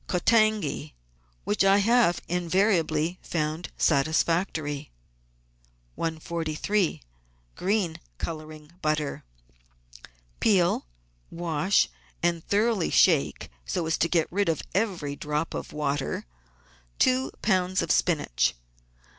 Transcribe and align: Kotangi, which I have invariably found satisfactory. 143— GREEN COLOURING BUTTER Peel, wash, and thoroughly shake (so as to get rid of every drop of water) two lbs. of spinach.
Kotangi, 0.07 0.95
which 1.43 1.63
I 1.63 1.77
have 1.77 2.21
invariably 2.27 3.19
found 3.21 3.69
satisfactory. 3.77 4.89
143— 5.95 7.01
GREEN 7.55 7.99
COLOURING 8.17 8.71
BUTTER 8.81 9.23
Peel, 10.39 10.87
wash, 11.29 11.87
and 12.23 12.43
thoroughly 12.47 12.89
shake 12.89 13.51
(so 13.63 13.85
as 13.85 13.99
to 13.99 14.09
get 14.09 14.27
rid 14.31 14.49
of 14.49 14.63
every 14.73 15.15
drop 15.15 15.53
of 15.53 15.71
water) 15.71 16.25
two 16.97 17.29
lbs. 17.43 17.83
of 17.83 17.91
spinach. 17.91 18.55